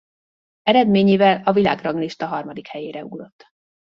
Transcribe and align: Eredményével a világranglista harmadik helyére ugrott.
Eredményével 0.61 1.43
a 1.43 1.51
világranglista 1.51 2.25
harmadik 2.25 2.67
helyére 2.67 3.03
ugrott. 3.05 3.45